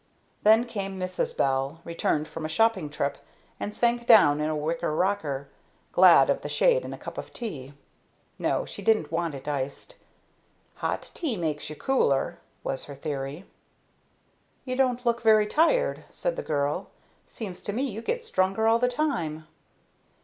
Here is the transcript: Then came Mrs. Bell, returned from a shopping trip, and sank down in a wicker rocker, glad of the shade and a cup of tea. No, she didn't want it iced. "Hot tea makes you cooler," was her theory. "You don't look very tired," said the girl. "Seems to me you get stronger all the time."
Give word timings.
Then 0.41 0.65
came 0.65 0.99
Mrs. 0.99 1.37
Bell, 1.37 1.79
returned 1.85 2.27
from 2.27 2.43
a 2.43 2.49
shopping 2.49 2.89
trip, 2.89 3.19
and 3.59 3.71
sank 3.71 4.07
down 4.07 4.41
in 4.41 4.49
a 4.49 4.55
wicker 4.55 4.95
rocker, 4.95 5.47
glad 5.91 6.27
of 6.27 6.41
the 6.41 6.49
shade 6.49 6.83
and 6.83 6.91
a 6.91 6.97
cup 6.97 7.19
of 7.19 7.31
tea. 7.31 7.73
No, 8.39 8.65
she 8.65 8.81
didn't 8.81 9.11
want 9.11 9.35
it 9.35 9.47
iced. 9.47 9.93
"Hot 10.77 11.11
tea 11.13 11.37
makes 11.37 11.69
you 11.69 11.75
cooler," 11.75 12.39
was 12.63 12.85
her 12.85 12.95
theory. 12.95 13.45
"You 14.65 14.75
don't 14.75 15.05
look 15.05 15.21
very 15.21 15.45
tired," 15.45 16.03
said 16.09 16.35
the 16.35 16.41
girl. 16.41 16.87
"Seems 17.27 17.61
to 17.61 17.71
me 17.71 17.83
you 17.83 18.01
get 18.01 18.25
stronger 18.25 18.67
all 18.67 18.79
the 18.79 18.89
time." 18.89 19.45